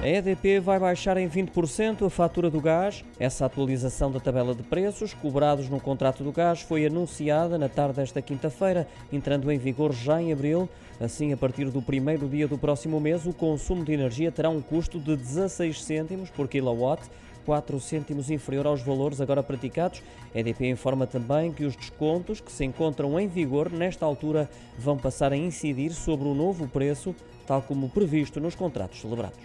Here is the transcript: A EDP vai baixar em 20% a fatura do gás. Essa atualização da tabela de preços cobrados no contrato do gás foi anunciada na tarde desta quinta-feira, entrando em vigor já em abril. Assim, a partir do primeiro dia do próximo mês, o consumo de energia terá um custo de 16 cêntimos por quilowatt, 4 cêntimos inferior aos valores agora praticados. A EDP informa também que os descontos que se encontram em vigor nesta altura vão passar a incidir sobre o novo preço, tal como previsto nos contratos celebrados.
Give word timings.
A 0.00 0.06
EDP 0.06 0.60
vai 0.60 0.78
baixar 0.78 1.16
em 1.16 1.28
20% 1.28 2.06
a 2.06 2.10
fatura 2.10 2.48
do 2.48 2.60
gás. 2.60 3.04
Essa 3.18 3.46
atualização 3.46 4.12
da 4.12 4.20
tabela 4.20 4.54
de 4.54 4.62
preços 4.62 5.12
cobrados 5.12 5.68
no 5.68 5.80
contrato 5.80 6.22
do 6.22 6.30
gás 6.30 6.60
foi 6.60 6.86
anunciada 6.86 7.58
na 7.58 7.68
tarde 7.68 7.96
desta 7.96 8.22
quinta-feira, 8.22 8.86
entrando 9.12 9.50
em 9.50 9.58
vigor 9.58 9.92
já 9.92 10.22
em 10.22 10.32
abril. 10.32 10.68
Assim, 11.00 11.32
a 11.32 11.36
partir 11.36 11.64
do 11.70 11.82
primeiro 11.82 12.28
dia 12.28 12.46
do 12.46 12.56
próximo 12.56 13.00
mês, 13.00 13.26
o 13.26 13.32
consumo 13.32 13.84
de 13.84 13.92
energia 13.92 14.30
terá 14.30 14.48
um 14.48 14.60
custo 14.60 15.00
de 15.00 15.16
16 15.16 15.82
cêntimos 15.82 16.30
por 16.30 16.46
quilowatt, 16.46 17.02
4 17.48 17.80
cêntimos 17.80 18.28
inferior 18.28 18.66
aos 18.66 18.82
valores 18.82 19.22
agora 19.22 19.42
praticados. 19.42 20.02
A 20.34 20.38
EDP 20.38 20.68
informa 20.68 21.06
também 21.06 21.50
que 21.50 21.64
os 21.64 21.74
descontos 21.74 22.42
que 22.42 22.52
se 22.52 22.62
encontram 22.62 23.18
em 23.18 23.26
vigor 23.26 23.72
nesta 23.72 24.04
altura 24.04 24.50
vão 24.78 24.98
passar 24.98 25.32
a 25.32 25.36
incidir 25.36 25.92
sobre 25.92 26.28
o 26.28 26.34
novo 26.34 26.68
preço, 26.68 27.16
tal 27.46 27.62
como 27.62 27.88
previsto 27.88 28.38
nos 28.38 28.54
contratos 28.54 29.00
celebrados. 29.00 29.38